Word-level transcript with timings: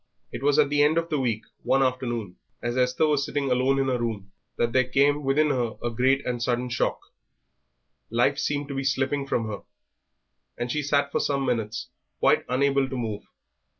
It 0.31 0.41
was 0.41 0.57
at 0.57 0.69
the 0.69 0.81
end 0.81 0.97
of 0.97 1.09
the 1.11 1.19
week, 1.19 1.43
one 1.61 1.83
afternoon, 1.83 2.37
as 2.63 2.75
Esther 2.75 3.05
was 3.05 3.23
sitting 3.23 3.51
alone 3.51 3.77
in 3.77 3.85
her 3.87 3.99
room, 3.99 4.31
that 4.57 4.73
there 4.73 4.87
came 4.89 5.23
within 5.23 5.51
her 5.51 5.75
a 5.83 5.91
great 5.91 6.25
and 6.25 6.41
sudden 6.41 6.69
shock 6.69 6.97
life 8.09 8.39
seemed 8.39 8.67
to 8.69 8.73
be 8.73 8.83
slipping 8.83 9.27
from 9.27 9.45
her, 9.47 9.59
and 10.57 10.71
she 10.71 10.81
sat 10.81 11.11
for 11.11 11.19
some 11.19 11.45
minutes 11.45 11.89
quite 12.19 12.43
unable 12.49 12.89
to 12.89 12.97
move. 12.97 13.21